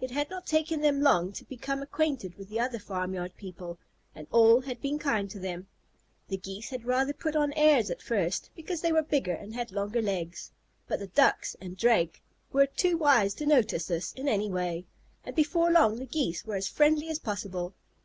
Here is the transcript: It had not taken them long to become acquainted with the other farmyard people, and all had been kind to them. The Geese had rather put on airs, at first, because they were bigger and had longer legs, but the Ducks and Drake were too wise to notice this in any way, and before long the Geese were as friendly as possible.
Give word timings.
It 0.00 0.12
had 0.12 0.30
not 0.30 0.46
taken 0.46 0.80
them 0.82 1.00
long 1.00 1.32
to 1.32 1.42
become 1.46 1.82
acquainted 1.82 2.38
with 2.38 2.48
the 2.48 2.60
other 2.60 2.78
farmyard 2.78 3.36
people, 3.36 3.76
and 4.14 4.28
all 4.30 4.60
had 4.60 4.80
been 4.80 5.00
kind 5.00 5.28
to 5.32 5.40
them. 5.40 5.66
The 6.28 6.36
Geese 6.36 6.70
had 6.70 6.84
rather 6.84 7.12
put 7.12 7.34
on 7.34 7.52
airs, 7.54 7.90
at 7.90 8.00
first, 8.00 8.50
because 8.54 8.82
they 8.82 8.92
were 8.92 9.02
bigger 9.02 9.32
and 9.32 9.52
had 9.52 9.72
longer 9.72 10.00
legs, 10.00 10.52
but 10.86 11.00
the 11.00 11.08
Ducks 11.08 11.56
and 11.60 11.76
Drake 11.76 12.22
were 12.52 12.66
too 12.66 12.96
wise 12.96 13.34
to 13.34 13.46
notice 13.46 13.86
this 13.88 14.12
in 14.12 14.28
any 14.28 14.48
way, 14.48 14.84
and 15.24 15.34
before 15.34 15.72
long 15.72 15.96
the 15.96 16.06
Geese 16.06 16.44
were 16.46 16.54
as 16.54 16.68
friendly 16.68 17.08
as 17.08 17.18
possible. 17.18 17.74